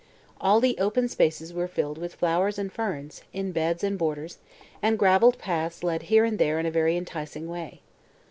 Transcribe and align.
All 0.39 0.59
the 0.59 0.79
open 0.79 1.07
spaces 1.07 1.53
were 1.53 1.67
filled 1.67 1.99
with 1.99 2.15
flowers 2.15 2.57
and 2.57 2.73
ferns, 2.73 3.21
in 3.33 3.51
beds 3.51 3.83
and 3.83 3.99
borders, 3.99 4.39
and 4.81 4.97
graveled 4.97 5.37
paths 5.37 5.83
led 5.83 6.01
here 6.09 6.25
and 6.25 6.39
there 6.39 6.59
in 6.59 6.65
a 6.65 6.71
very 6.71 6.97
enticing 6.97 7.47
way. 7.47 7.81